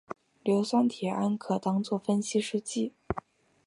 [0.43, 2.93] 硫酸铁铵可当作分析试剂。